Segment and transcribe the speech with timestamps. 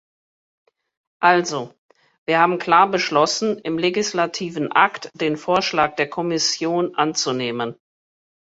[1.21, 1.75] Also,
[2.25, 7.77] wir haben klar beschlossen, im legislativen Akt den Vorschlag der Kommission anzunehmen.